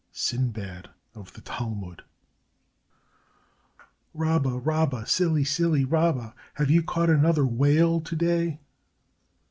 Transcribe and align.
Sinbad 0.11 0.89
of 1.13 1.31
the 1.33 1.41
Talmud 1.41 2.01
"Rabba, 4.15 4.57
Rabba, 4.57 5.05
silly, 5.05 5.43
silly 5.43 5.85
Rabba, 5.85 6.33
have 6.55 6.71
you 6.71 6.81
caught 6.81 7.11
another 7.11 7.45
whale 7.45 8.01
to 8.01 8.15
day?" 8.15 8.59